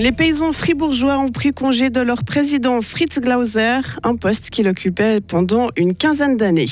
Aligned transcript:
Les 0.00 0.12
paysans 0.12 0.52
fribourgeois 0.52 1.18
ont 1.18 1.30
pris 1.30 1.50
congé 1.50 1.90
de 1.90 2.00
leur 2.00 2.24
président 2.24 2.80
Fritz 2.80 3.18
Glauser, 3.18 3.80
un 4.02 4.16
poste 4.16 4.48
qu'il 4.48 4.66
occupait 4.66 5.20
pendant 5.20 5.66
une 5.76 5.94
quinzaine 5.94 6.38
d'années. 6.38 6.70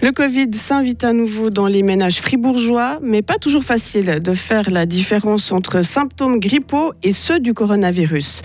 Le 0.00 0.12
Covid 0.12 0.54
s'invite 0.54 1.02
à 1.02 1.12
nouveau 1.12 1.50
dans 1.50 1.66
les 1.66 1.82
ménages 1.82 2.20
fribourgeois, 2.20 3.00
mais 3.02 3.22
pas 3.22 3.38
toujours 3.38 3.64
facile 3.64 4.20
de 4.22 4.34
faire 4.34 4.70
la 4.70 4.86
différence 4.86 5.50
entre 5.50 5.82
symptômes 5.82 6.38
grippaux 6.38 6.92
et 7.02 7.10
ceux 7.10 7.40
du 7.40 7.54
coronavirus. 7.54 8.42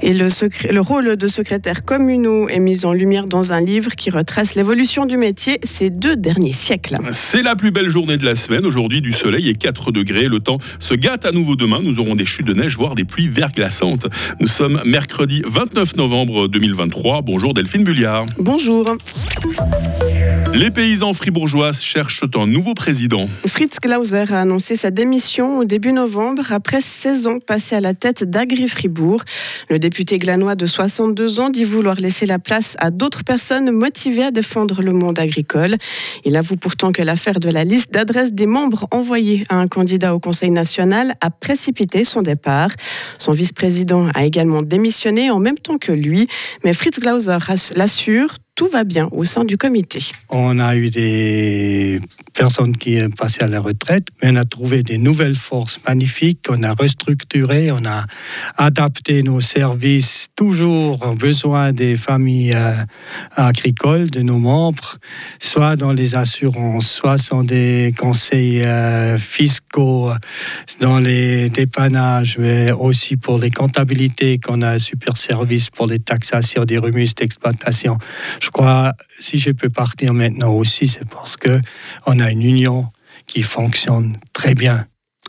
Et 0.00 0.14
le, 0.14 0.28
le 0.70 0.80
rôle 0.80 1.16
de 1.16 1.26
secrétaire 1.26 1.84
communaux 1.84 2.48
est 2.48 2.58
mis 2.58 2.84
en 2.84 2.92
lumière 2.92 3.26
dans 3.26 3.52
un 3.52 3.60
livre 3.60 3.90
qui 3.94 4.10
retrace 4.10 4.54
l'évolution 4.54 5.06
du 5.06 5.16
métier 5.16 5.58
ces 5.64 5.90
deux 5.90 6.16
derniers 6.16 6.52
siècles. 6.52 6.98
C'est 7.10 7.42
la 7.42 7.56
plus 7.56 7.70
belle 7.70 7.88
journée 7.88 8.16
de 8.16 8.24
la 8.24 8.36
semaine. 8.36 8.64
Aujourd'hui, 8.64 9.00
du 9.00 9.12
soleil 9.12 9.48
et 9.48 9.54
4 9.54 9.92
degrés. 9.92 10.28
Le 10.28 10.40
temps 10.40 10.58
se 10.78 10.94
gâte 10.94 11.26
à 11.26 11.32
nouveau 11.32 11.56
demain. 11.56 11.80
Nous 11.82 12.00
aurons 12.00 12.14
des 12.14 12.24
chutes 12.24 12.46
de 12.46 12.54
neige, 12.54 12.76
voire 12.76 12.94
des 12.94 13.04
pluies 13.04 13.28
verglaçantes. 13.28 14.06
Nous 14.40 14.46
sommes 14.46 14.80
mercredi 14.84 15.42
29 15.46 15.96
novembre 15.96 16.48
2023. 16.48 17.22
Bonjour 17.22 17.54
Delphine 17.54 17.84
Bulliard. 17.84 18.26
Bonjour. 18.38 18.96
Les 20.54 20.70
paysans 20.70 21.14
fribourgeois 21.14 21.72
cherchent 21.72 22.24
un 22.34 22.46
nouveau 22.46 22.74
président. 22.74 23.26
Fritz 23.46 23.78
Glauser 23.80 24.26
a 24.30 24.42
annoncé 24.42 24.76
sa 24.76 24.90
démission 24.90 25.58
au 25.58 25.64
début 25.64 25.92
novembre 25.92 26.52
après 26.52 26.82
16 26.82 27.26
ans 27.26 27.38
passés 27.38 27.74
à 27.74 27.80
la 27.80 27.94
tête 27.94 28.24
d'Agri-Fribourg. 28.24 29.22
Le 29.70 29.78
député 29.78 30.18
glanois 30.18 30.54
de 30.54 30.66
62 30.66 31.40
ans 31.40 31.48
dit 31.48 31.64
vouloir 31.64 31.96
laisser 31.96 32.26
la 32.26 32.38
place 32.38 32.76
à 32.80 32.90
d'autres 32.90 33.24
personnes 33.24 33.70
motivées 33.70 34.24
à 34.24 34.30
défendre 34.30 34.82
le 34.82 34.92
monde 34.92 35.18
agricole. 35.18 35.74
Il 36.26 36.36
avoue 36.36 36.56
pourtant 36.56 36.92
que 36.92 37.00
l'affaire 37.00 37.40
de 37.40 37.48
la 37.48 37.64
liste 37.64 37.90
d'adresses 37.90 38.32
des 38.32 38.46
membres 38.46 38.86
envoyés 38.90 39.46
à 39.48 39.58
un 39.58 39.68
candidat 39.68 40.14
au 40.14 40.20
Conseil 40.20 40.50
national 40.50 41.14
a 41.22 41.30
précipité 41.30 42.04
son 42.04 42.20
départ. 42.20 42.70
Son 43.18 43.32
vice-président 43.32 44.08
a 44.14 44.26
également 44.26 44.60
démissionné 44.60 45.30
en 45.30 45.38
même 45.38 45.58
temps 45.58 45.78
que 45.78 45.92
lui, 45.92 46.28
mais 46.62 46.74
Fritz 46.74 47.00
Glauser 47.00 47.38
l'assure, 47.74 48.36
tout 48.54 48.68
va 48.68 48.84
bien 48.84 49.08
au 49.12 49.24
sein 49.24 49.44
du 49.44 49.56
comité. 49.56 50.00
On 50.28 50.58
a 50.58 50.76
eu 50.76 50.90
des 50.90 52.00
personnes 52.42 52.76
qui 52.76 52.98
sont 53.00 53.10
passées 53.10 53.44
à 53.44 53.46
la 53.46 53.60
retraite, 53.60 54.08
mais 54.20 54.30
on 54.32 54.34
a 54.34 54.44
trouvé 54.44 54.82
des 54.82 54.98
nouvelles 54.98 55.36
forces 55.36 55.78
magnifiques, 55.86 56.44
on 56.48 56.64
a 56.64 56.72
restructuré, 56.74 57.70
on 57.70 57.84
a 57.86 58.04
adapté 58.58 59.22
nos 59.22 59.40
services 59.40 60.26
toujours 60.34 61.06
aux 61.06 61.14
besoins 61.14 61.72
des 61.72 61.94
familles 61.94 62.54
euh, 62.56 62.74
agricoles, 63.36 64.10
de 64.10 64.22
nos 64.22 64.38
membres, 64.38 64.98
soit 65.38 65.76
dans 65.76 65.92
les 65.92 66.16
assurances, 66.16 66.90
soit 66.90 67.30
dans 67.30 67.44
des 67.44 67.94
conseils 67.96 68.62
euh, 68.64 69.18
fiscaux, 69.18 70.10
dans 70.80 70.98
les 70.98 71.48
dépannages, 71.48 72.38
mais 72.38 72.72
aussi 72.72 73.16
pour 73.16 73.38
les 73.38 73.52
comptabilités, 73.52 74.40
qu'on 74.40 74.62
a 74.62 74.70
un 74.70 74.78
super 74.80 75.16
service 75.16 75.70
pour 75.70 75.86
les 75.86 76.00
taxations 76.00 76.64
des 76.64 76.78
remises 76.78 77.14
d'exploitation. 77.14 77.98
Je 78.40 78.50
crois, 78.50 78.94
si 79.20 79.38
je 79.38 79.52
peux 79.52 79.70
partir 79.70 80.12
maintenant 80.12 80.52
aussi, 80.52 80.88
c'est 80.88 81.08
parce 81.08 81.36
que 81.36 81.60
on 82.06 82.18
a 82.18 82.31
une 82.32 82.42
union 82.42 82.86
qui 83.26 83.42
fonctionne 83.42 84.18
très 84.32 84.54
bien. 84.54 84.86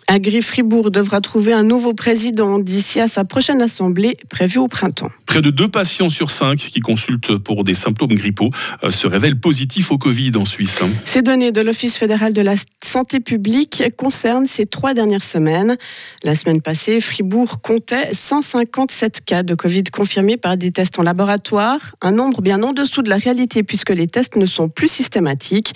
Agri-Fribourg 0.08 0.92
devra 0.92 1.22
trouver 1.22 1.54
un 1.54 1.64
nouveau 1.64 1.94
président 1.94 2.59
d'ici 2.59 3.00
à 3.00 3.08
sa 3.08 3.23
prochaine 3.23 3.62
assemblée 3.62 4.18
prévue 4.30 4.59
au 4.59 4.68
printemps. 4.68 5.12
Près 5.34 5.42
de 5.42 5.50
deux 5.50 5.67
patients 5.67 6.09
sur 6.09 6.30
cinq 6.30 6.59
qui 6.59 6.80
consultent 6.80 7.39
pour 7.39 7.64
des 7.64 7.73
symptômes 7.73 8.14
grippaux 8.14 8.52
euh, 8.84 8.92
se 8.92 9.08
révèlent 9.08 9.40
positifs 9.40 9.92
au 9.92 9.98
Covid 9.98 10.34
en 10.36 10.45
Suisse. 10.45 10.81
Ces 11.06 11.23
données 11.23 11.52
de 11.52 11.59
l'Office 11.59 11.98
fédéral 11.98 12.34
de 12.34 12.42
la 12.42 12.53
santé 12.86 13.20
publique 13.20 13.81
concernent 13.98 14.45
ces 14.45 14.67
trois 14.67 14.94
dernières 14.94 15.23
semaines. 15.23 15.75
La 16.23 16.36
semaine 16.36 16.62
passée, 16.62 17.02
Fribourg 17.02 17.62
comptait 17.62 18.13
157 18.13 19.25
cas 19.25 19.41
de 19.41 19.56
Covid 19.56 19.85
confirmés 19.85 20.38
par 20.38 20.56
des 20.56 20.72
tests 20.72 21.00
en 21.00 21.02
laboratoire, 21.02 21.96
un 22.03 22.12
nombre 22.12 22.44
bien 22.44 22.62
en 22.62 22.72
dessous 22.72 23.02
de 23.02 23.09
la 23.09 23.18
réalité 23.18 23.63
puisque 23.63 23.90
les 23.90 24.06
tests 24.06 24.36
ne 24.36 24.46
sont 24.46 24.69
plus 24.69 24.88
systématiques 24.88 25.74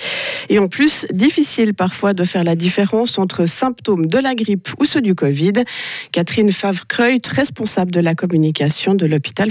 et 0.50 0.60
en 0.60 0.68
plus 0.68 1.08
difficile 1.12 1.74
parfois 1.74 2.14
de 2.14 2.26
faire 2.26 2.44
la 2.44 2.56
différence 2.56 3.18
entre 3.18 3.48
symptômes 3.48 4.06
de 4.06 4.20
la 4.20 4.36
grippe 4.36 4.70
ou 4.78 4.86
ceux 4.86 5.02
du 5.02 5.16
Covid. 5.16 5.54
Catherine 6.12 6.52
Favre-Creut, 6.52 7.28
responsable 7.32 7.90
de 7.90 8.02
la 8.02 8.14
communication 8.14 8.94
de 8.94 9.08
l'hôpital 9.08 9.47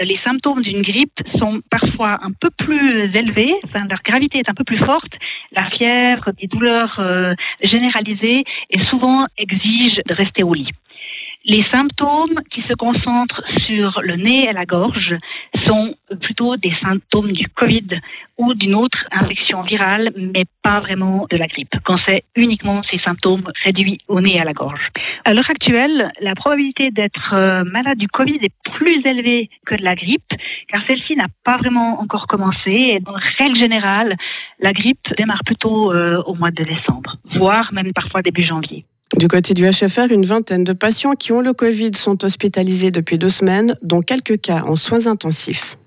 Les 0.00 0.18
symptômes 0.24 0.62
d'une 0.62 0.82
grippe 0.82 1.20
sont 1.38 1.60
parfois 1.70 2.18
un 2.22 2.32
peu 2.32 2.50
plus 2.56 3.10
élevés, 3.14 3.54
leur 3.88 4.02
gravité 4.04 4.38
est 4.38 4.48
un 4.48 4.54
peu 4.54 4.64
plus 4.64 4.78
forte. 4.78 5.12
La 5.52 5.68
fièvre, 5.70 6.30
des 6.40 6.46
douleurs 6.46 6.96
euh, 6.98 7.34
généralisées 7.62 8.44
et 8.70 8.84
souvent 8.90 9.26
exigent 9.38 10.00
de 10.06 10.14
rester 10.14 10.44
au 10.44 10.54
lit. 10.54 10.70
Les 11.48 11.64
symptômes 11.72 12.40
qui 12.50 12.62
se 12.62 12.74
concentrent 12.74 13.42
sur 13.66 14.00
le 14.02 14.16
nez 14.16 14.48
et 14.48 14.52
la 14.52 14.64
gorge 14.64 15.14
sont 15.66 15.94
plutôt 16.36 16.56
des 16.56 16.72
symptômes 16.82 17.32
du 17.32 17.46
Covid 17.48 17.86
ou 18.38 18.52
d'une 18.54 18.74
autre 18.74 18.98
infection 19.10 19.62
virale, 19.62 20.10
mais 20.16 20.44
pas 20.62 20.80
vraiment 20.80 21.26
de 21.30 21.36
la 21.36 21.46
grippe, 21.46 21.74
quand 21.84 21.96
c'est 22.06 22.24
uniquement 22.36 22.82
ces 22.90 22.98
symptômes 22.98 23.50
réduits 23.64 23.98
au 24.08 24.20
nez 24.20 24.36
et 24.36 24.40
à 24.40 24.44
la 24.44 24.52
gorge. 24.52 24.80
À 25.24 25.32
l'heure 25.32 25.48
actuelle, 25.48 26.12
la 26.20 26.34
probabilité 26.34 26.90
d'être 26.90 27.34
euh, 27.34 27.64
malade 27.64 27.96
du 27.98 28.08
Covid 28.08 28.38
est 28.42 28.52
plus 28.74 29.00
élevée 29.06 29.48
que 29.64 29.74
de 29.74 29.82
la 29.82 29.94
grippe, 29.94 30.30
car 30.72 30.82
celle-ci 30.88 31.16
n'a 31.16 31.28
pas 31.44 31.56
vraiment 31.56 32.00
encore 32.00 32.26
commencé. 32.26 32.70
Et 32.70 33.00
en 33.06 33.14
règle 33.38 33.56
générale, 33.56 34.16
la 34.60 34.72
grippe 34.72 35.06
démarre 35.16 35.42
plutôt 35.46 35.92
euh, 35.92 36.22
au 36.26 36.34
mois 36.34 36.50
de 36.50 36.64
décembre, 36.64 37.16
voire 37.38 37.72
même 37.72 37.92
parfois 37.94 38.20
début 38.22 38.44
janvier. 38.44 38.84
Du 39.16 39.28
côté 39.28 39.54
du 39.54 39.62
HFR, 39.62 40.10
une 40.10 40.26
vingtaine 40.26 40.64
de 40.64 40.72
patients 40.72 41.12
qui 41.12 41.32
ont 41.32 41.40
le 41.40 41.52
Covid 41.52 41.92
sont 41.94 42.24
hospitalisés 42.24 42.90
depuis 42.90 43.18
deux 43.18 43.28
semaines, 43.28 43.76
dont 43.82 44.00
quelques 44.00 44.40
cas 44.40 44.62
en 44.66 44.76
soins 44.76 45.06
intensifs. 45.06 45.78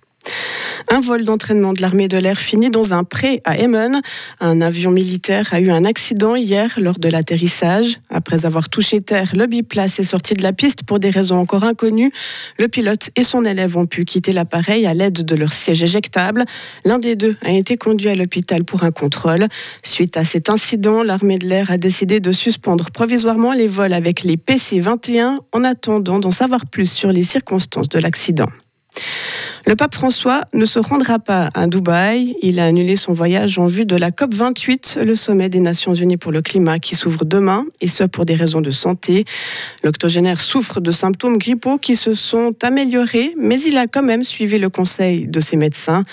Un 0.91 1.01
vol 1.01 1.23
d'entraînement 1.23 1.73
de 1.73 1.81
l'armée 1.81 2.07
de 2.07 2.17
l'air 2.17 2.40
finit 2.40 2.72
dans 2.72 2.94
un 2.94 3.03
pré 3.03 3.41
à 3.45 3.57
Emmen. 3.57 4.01
Un 4.40 4.59
avion 4.62 4.90
militaire 4.90 5.50
a 5.51 5.59
eu 5.59 5.69
un 5.69 5.85
accident 5.85 6.35
hier 6.35 6.73
lors 6.78 6.97
de 6.97 7.09
l'atterrissage. 7.09 8.00
Après 8.09 8.45
avoir 8.45 8.69
touché 8.69 9.00
terre, 9.01 9.31
le 9.35 9.45
biplace 9.45 10.00
est 10.00 10.03
sorti 10.03 10.34
de 10.34 10.41
la 10.41 10.51
piste 10.51 10.84
pour 10.84 11.00
des 11.00 11.12
raisons 11.12 11.38
encore 11.38 11.63
inconnues. 11.63 12.12
Le 12.57 12.68
pilote 12.68 13.12
et 13.16 13.23
son 13.23 13.45
élève 13.45 13.78
ont 13.78 13.85
pu 13.85 14.03
quitter 14.03 14.31
l'appareil 14.31 14.88
à 14.88 14.94
l'aide 14.94 15.23
de 15.23 15.35
leur 15.35 15.53
siège 15.53 15.84
éjectable. 15.84 16.45
L'un 16.85 16.97
des 16.97 17.16
deux 17.16 17.38
a 17.44 17.51
été 17.51 17.78
conduit 17.78 18.09
à 18.09 18.16
l'hôpital 18.16 18.63
pour 18.63 18.84
un 18.84 18.91
contrôle. 18.91 19.47
Suite 19.84 20.18
à 20.18 20.25
cet 20.25 20.50
incident, 20.50 21.03
l'armée 21.03 21.38
de 21.38 21.45
l'air 21.45 21.69
a 21.69 21.78
décidé 21.78 22.19
de 22.19 22.31
suspendre 22.31 22.89
provisoirement 22.91 23.53
les 23.53 23.68
vols 23.68 23.94
avec 23.94 24.23
les 24.23 24.38
PC-21 24.38 25.38
en 25.53 25.63
attendant 25.63 26.19
d'en 26.19 26.31
savoir 26.31 26.66
plus 26.66 26.91
sur 26.91 27.12
les 27.12 27.23
circonstances 27.23 27.89
de 27.89 28.00
l'accident. 28.00 28.50
Le 29.69 29.75
pape 29.75 29.94
François 29.94 30.46
ne 30.56 30.66
se 30.66 30.80
rendra 30.80 31.19
pas 31.19 31.52
à 31.53 31.68
Dubaï. 31.68 32.35
Il 32.41 32.59
a 32.59 32.66
annulé 32.66 32.96
son 32.96 33.13
voyage 33.13 33.59
en 33.59 33.68
vue 33.68 33.85
de 33.85 33.96
la 33.96 34.09
COP28, 34.09 35.02
le 35.03 35.16
sommet 35.16 35.47
des 35.47 35.59
Nations 35.59 35.94
Unies 35.94 36.18
pour 36.18 36.31
le 36.31 36.41
climat 36.41 36.80
qui 36.80 36.96
s'ouvre 36.96 37.24
demain, 37.24 37.63
et 37.80 37.85
ce 37.85 38.03
pour 38.03 38.25
des 38.25 38.34
raisons 38.34 38.62
de 38.62 38.72
santé. 38.72 39.25
L'octogénaire 39.84 40.41
souffre 40.41 40.80
de 40.80 40.90
symptômes 40.90 41.38
grippaux 41.38 41.78
qui 41.78 41.96
se 41.96 42.16
sont 42.16 42.56
améliorés, 42.63 43.35
mais 43.38 43.62
il 43.62 43.78
a 43.78 43.85
quand 43.85 44.02
même 44.02 44.24
suivi 44.24 44.57
le 44.57 44.69
conseil 44.69 45.28
de 45.28 45.40
ses 45.40 45.56
médecins. 45.56 46.03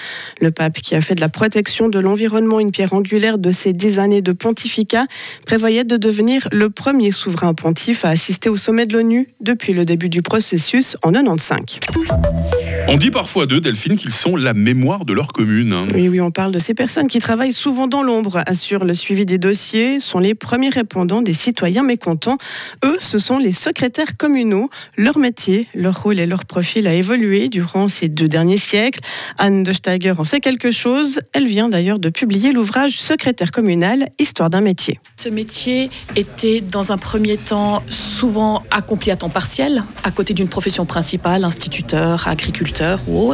Le 0.42 0.50
pape, 0.50 0.74
qui 0.74 0.94
a 0.94 1.00
fait 1.00 1.14
de 1.14 1.22
la 1.22 1.30
protection 1.30 1.88
de 1.88 1.98
l'environnement 1.98 2.60
une 2.60 2.72
pierre 2.72 2.92
angulaire 2.92 3.38
de 3.38 3.52
ses 3.52 3.72
dix 3.72 3.98
années 3.98 4.20
de 4.20 4.32
pontificat, 4.32 5.06
prévoyait 5.46 5.84
de 5.84 5.96
devenir 5.96 6.46
le 6.52 6.68
premier 6.68 7.10
souverain 7.10 7.54
pontife 7.54 8.04
à 8.04 8.10
assister 8.10 8.50
au 8.50 8.58
sommet 8.58 8.84
de 8.84 8.92
l'ONU 8.92 9.28
depuis 9.40 9.72
le 9.72 9.86
début 9.86 10.10
du 10.10 10.20
processus 10.20 10.98
en 11.02 11.12
95. 11.12 12.65
On 12.88 12.98
dit 12.98 13.10
parfois 13.10 13.46
d'eux, 13.46 13.60
Delphine, 13.60 13.96
qu'ils 13.96 14.12
sont 14.12 14.36
la 14.36 14.54
mémoire 14.54 15.04
de 15.04 15.12
leur 15.12 15.32
commune. 15.32 15.74
Oui, 15.92 16.08
oui, 16.08 16.20
on 16.20 16.30
parle 16.30 16.52
de 16.52 16.58
ces 16.60 16.72
personnes 16.72 17.08
qui 17.08 17.18
travaillent 17.18 17.52
souvent 17.52 17.88
dans 17.88 18.04
l'ombre, 18.04 18.40
assurent 18.46 18.84
le 18.84 18.94
suivi 18.94 19.26
des 19.26 19.38
dossiers, 19.38 19.98
sont 19.98 20.20
les 20.20 20.36
premiers 20.36 20.68
répondants 20.68 21.20
des 21.20 21.32
citoyens 21.32 21.82
mécontents. 21.82 22.36
Eux, 22.84 22.96
ce 23.00 23.18
sont 23.18 23.38
les 23.38 23.52
secrétaires 23.52 24.16
communaux. 24.16 24.70
Leur 24.96 25.18
métier, 25.18 25.66
leur 25.74 26.00
rôle 26.00 26.20
et 26.20 26.26
leur 26.26 26.44
profil 26.44 26.86
a 26.86 26.94
évolué 26.94 27.48
durant 27.48 27.88
ces 27.88 28.08
deux 28.08 28.28
derniers 28.28 28.56
siècles. 28.56 29.00
Anne 29.36 29.64
de 29.64 29.72
Steiger 29.72 30.14
en 30.16 30.24
sait 30.24 30.38
quelque 30.38 30.70
chose. 30.70 31.18
Elle 31.32 31.46
vient 31.46 31.68
d'ailleurs 31.68 31.98
de 31.98 32.08
publier 32.08 32.52
l'ouvrage 32.52 33.00
Secrétaire 33.00 33.50
communal, 33.50 34.06
Histoire 34.20 34.48
d'un 34.48 34.60
métier. 34.60 35.00
Ce 35.16 35.28
métier 35.28 35.90
était 36.14 36.60
dans 36.60 36.92
un 36.92 36.98
premier 36.98 37.36
temps 37.36 37.82
souvent 37.88 38.62
accompli 38.70 39.10
à 39.10 39.16
temps 39.16 39.28
partiel, 39.28 39.82
à 40.04 40.12
côté 40.12 40.34
d'une 40.34 40.48
profession 40.48 40.86
principale, 40.86 41.42
instituteur, 41.42 42.28
agriculteur 42.28 42.75
ou. 43.06 43.32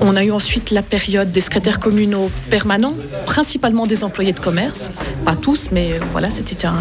On 0.00 0.16
a 0.16 0.24
eu 0.24 0.30
ensuite 0.30 0.70
la 0.70 0.82
période 0.82 1.30
des 1.30 1.40
secrétaires 1.40 1.80
communaux 1.80 2.30
permanents, 2.50 2.94
principalement 3.24 3.86
des 3.86 4.04
employés 4.04 4.32
de 4.32 4.40
commerce. 4.40 4.90
Pas 5.24 5.36
tous, 5.36 5.70
mais 5.72 5.98
voilà, 6.12 6.30
c'était 6.30 6.66
un, 6.66 6.76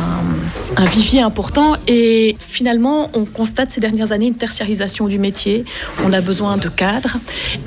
un 0.75 0.85
vivier 0.85 1.21
important. 1.21 1.77
Et 1.87 2.35
finalement, 2.39 3.09
on 3.13 3.25
constate 3.25 3.71
ces 3.71 3.79
dernières 3.79 4.11
années 4.11 4.27
une 4.27 4.35
tertiarisation 4.35 5.07
du 5.07 5.19
métier. 5.19 5.65
On 6.03 6.13
a 6.13 6.21
besoin 6.21 6.57
de 6.57 6.69
cadres. 6.69 7.17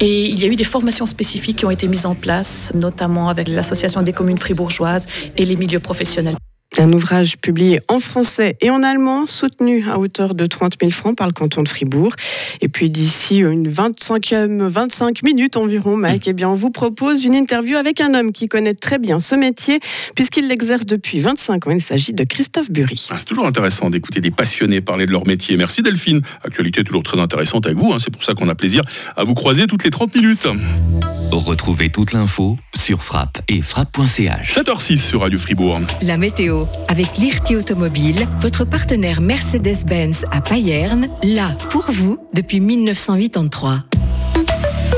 Et 0.01 0.29
il 0.29 0.39
y 0.39 0.45
a 0.45 0.49
eu 0.49 0.57
des 0.57 0.65
formations 0.65 1.07
spécifiques 1.07 1.59
qui 1.59 1.67
ont 1.67 1.71
été 1.71 1.89
mises 1.89 2.07
en 2.07 2.15
place, 2.15 2.73
notamment 2.75 3.29
avec 3.29 3.49
l'Association 3.49 4.03
des 4.03 4.13
communes 4.13 4.39
fribourgeoises 4.39 5.07
et 5.37 5.45
les 5.45 5.57
milieux 5.57 5.81
professionnels. 5.81 6.37
Un 6.81 6.93
ouvrage 6.93 7.39
publié 7.39 7.81
en 7.89 7.99
français 7.99 8.57
et 8.61 8.71
en 8.71 8.85
allemand, 8.85 9.27
soutenu 9.27 9.85
à 9.89 9.99
hauteur 9.99 10.37
de 10.37 10.47
30 10.47 10.75
000 10.81 10.93
francs 10.93 11.17
par 11.17 11.27
le 11.27 11.33
canton 11.33 11.65
de 11.65 11.69
Fribourg. 11.69 12.13
Et 12.61 12.69
puis 12.69 12.89
d'ici 12.89 13.39
une 13.39 13.69
25e, 13.69 14.61
25 14.61 15.25
minutes 15.25 15.57
environ, 15.57 15.97
Mike, 15.97 16.29
eh 16.29 16.33
bien, 16.33 16.49
on 16.49 16.55
vous 16.55 16.71
propose 16.71 17.25
une 17.25 17.35
interview 17.35 17.77
avec 17.77 18.01
un 18.01 18.15
homme 18.15 18.31
qui 18.31 18.47
connaît 18.47 18.75
très 18.75 19.01
bien 19.01 19.19
ce 19.19 19.35
métier, 19.35 19.81
puisqu'il 20.15 20.47
l'exerce 20.47 20.87
depuis 20.87 21.19
25 21.19 21.67
ans. 21.67 21.71
Il 21.73 21.83
s'agit 21.83 22.13
de 22.13 22.23
Christophe 22.23 22.71
Bury. 22.71 23.09
Ah, 23.11 23.17
c'est 23.19 23.25
toujours 23.25 23.47
intéressant 23.47 23.91
d'écouter 23.91 24.21
des 24.21 24.31
passionnés 24.31 24.81
parler 24.81 25.07
de 25.07 25.11
leur 25.11 25.27
métier. 25.27 25.57
Merci 25.57 25.83
Delphine. 25.83 26.23
Actualité 26.45 26.85
toujours 26.85 27.03
très 27.03 27.19
intéressante 27.19 27.67
avec 27.67 27.77
vous. 27.77 27.93
Hein. 27.93 27.99
C'est 27.99 28.13
pour 28.13 28.23
ça 28.23 28.35
qu'on 28.35 28.49
a 28.49 28.55
plaisir 28.55 28.85
à 29.17 29.25
vous 29.25 29.35
croiser 29.35 29.67
toutes 29.67 29.83
les 29.83 29.91
30 29.91 30.15
minutes. 30.15 30.47
Retrouvez 31.31 31.91
toute 31.91 32.13
l'info 32.13 32.57
sur 32.75 33.03
frappe 33.03 33.43
et 33.49 33.61
frappe.ch. 33.61 34.57
7h06 34.57 34.97
sur 34.97 35.21
Radio 35.21 35.39
Fribourg. 35.39 35.81
La 36.01 36.17
météo 36.17 36.65
avec 36.89 37.19
l'IRT 37.19 37.57
Automobile, 37.59 38.27
votre 38.41 38.65
partenaire 38.65 39.21
Mercedes-Benz 39.21 40.25
à 40.33 40.41
Payerne, 40.41 41.09
là 41.23 41.51
pour 41.69 41.85
vous 41.91 42.19
depuis 42.33 42.61
1983. 42.61 43.85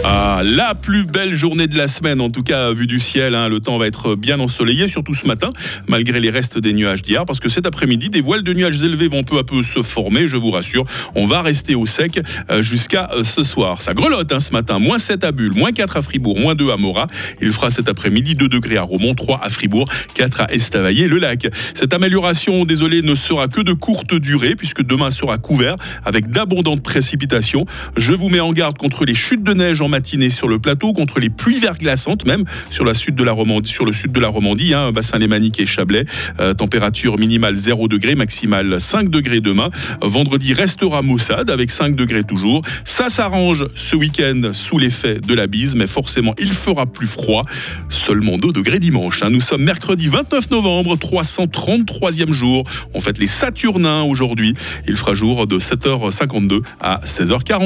Ah, 0.03 0.41
la 0.43 0.75
plus 0.75 1.05
belle 1.05 1.35
journée 1.35 1.67
de 1.67 1.77
la 1.77 1.87
semaine, 1.87 2.23
en 2.23 2.31
tout 2.31 2.43
cas 2.43 2.73
vu 2.73 2.87
du 2.87 3.01
ciel. 3.01 3.35
Hein, 3.35 3.49
le 3.49 3.61
temps 3.61 3.77
va 3.77 3.87
être 3.87 4.15
bien 4.15 4.41
ensoleillé, 4.41 4.89
surtout 4.89 5.13
ce 5.13 5.27
matin, 5.27 5.51
malgré 5.89 6.21
les 6.21 6.31
restes 6.31 6.59
des 6.59 6.73
nuages 6.73 7.03
d'hier, 7.03 7.27
parce 7.27 7.39
que 7.39 7.51
cet 7.51 7.67
après-midi, 7.67 8.09
des 8.09 8.23
voiles 8.23 8.43
de 8.43 8.55
nuages 8.55 8.83
élevés 8.83 9.09
vont 9.09 9.25
peu 9.25 9.39
à 9.39 9.45
peu 9.45 9.63
se 9.63 9.83
former. 9.83 10.27
Je 10.27 10.39
vous 10.39 10.51
rassure, 10.51 10.87
on 11.15 11.27
va 11.27 11.43
rester 11.43 11.75
au 11.75 11.85
sec 11.85 12.19
euh, 12.51 12.63
jusqu'à 12.63 13.11
euh, 13.13 13.25
ce 13.25 13.43
soir. 13.43 13.83
Ça 13.83 13.93
grelotte 13.93 14.33
hein, 14.33 14.41
ce 14.41 14.53
matin. 14.53 14.79
Moins 14.79 14.99
7 14.99 15.23
à 15.23 15.33
Bulle, 15.33 15.53
moins 15.53 15.73
4 15.73 15.99
à 15.99 16.03
Fribourg, 16.03 16.39
moins 16.39 16.55
2 16.55 16.71
à 16.71 16.79
Morat. 16.79 17.07
Il 17.43 17.53
fera 17.53 17.69
cet 17.71 17.89
après-midi 17.89 18.35
2 18.35 18.49
degrés 18.49 18.79
à 18.79 18.83
Romont, 18.83 19.15
3 19.15 19.41
à 19.43 19.51
Fribourg, 19.51 19.87
4 20.15 20.41
à 20.41 20.53
Estavayer-le-Lac. 20.53 21.49
Cette 21.75 21.93
amélioration, 21.93 22.65
désolé, 22.65 23.03
ne 23.03 23.15
sera 23.15 23.49
que 23.49 23.61
de 23.61 23.75
courte 23.75 24.15
durée, 24.15 24.57
puisque 24.57 24.83
demain 24.83 25.11
sera 25.11 25.37
couvert 25.37 25.77
avec 26.07 26.31
d'abondantes 26.31 26.83
précipitations. 26.83 27.67
Je 27.99 28.15
vous 28.15 28.31
mets 28.31 28.41
en 28.41 28.55
garde 28.55 28.79
contre 28.79 29.05
les 29.05 29.15
chutes 29.15 29.43
de 29.43 29.53
neige 29.53 29.83
en 29.83 29.90
matinée 29.91 30.31
sur 30.31 30.49
le 30.49 30.59
plateau, 30.59 30.95
contre 30.95 31.21
les 31.21 31.29
pluies 31.29 31.59
verglaçantes 31.59 32.25
même 32.25 32.45
sur, 32.71 32.85
la 32.85 32.95
sud 32.95 33.15
de 33.15 33.25
la 33.25 33.33
Romandie, 33.33 33.75
le 33.85 33.93
sud 33.93 34.13
de 34.13 34.21
la 34.21 34.29
Romandie, 34.29 34.73
hein, 34.75 34.93
bassin 34.93 35.19
lémanique 35.19 35.61
et 35.61 35.67
Chablais. 35.67 36.05
Euh, 36.39 36.55
température 36.55 37.19
minimale 37.19 37.55
0 37.55 37.89
degré, 37.89 38.15
maximale 38.15 38.81
5 38.81 39.11
degrés 39.11 39.41
demain. 39.41 39.71
Vendredi 40.01 40.53
restera 40.53 41.03
maussade 41.03 41.51
avec 41.51 41.71
5 41.71 41.95
degrés 41.95 42.25
toujours. 42.25 42.63
Ça 42.85 43.11
s'arrange 43.11 43.67
ce 43.75 43.97
week-end 43.97 44.51
sous 44.53 44.79
l'effet 44.79 45.21
de 45.21 45.35
la 45.35 45.47
bise, 45.47 45.75
mais 45.75 45.87
forcément 45.87 46.35
il 46.39 46.53
fera 46.53 46.87
plus 46.87 47.07
froid. 47.07 47.43
Seulement 47.89 48.39
2 48.39 48.53
degrés 48.53 48.79
dimanche. 48.79 49.23
Hein. 49.23 49.31
Nous 49.31 49.41
sommes 49.41 49.65
mercredi 49.65 50.09
29 50.09 50.51
novembre, 50.51 50.97
333e 50.97 52.33
jour. 52.33 52.65
On 52.95 53.01
fête 53.01 53.19
les 53.19 53.27
Saturnins 53.27 54.03
aujourd'hui. 54.03 54.55
Il 54.87 54.97
fera 54.97 55.15
jour 55.15 55.47
de 55.47 55.59
7h52 55.59 56.63
à 56.81 57.01
16h40. 57.05 57.51